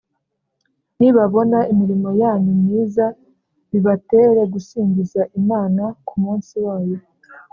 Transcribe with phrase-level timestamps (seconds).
[0.99, 3.05] nibabona imirimo yanyu myiza
[3.69, 6.97] bibatere gusingiza Imana ku munsi wayo